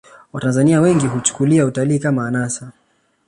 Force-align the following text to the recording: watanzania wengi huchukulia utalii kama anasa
watanzania 0.33 0.81
wengi 0.81 1.07
huchukulia 1.07 1.65
utalii 1.65 1.99
kama 1.99 2.27
anasa 2.27 2.71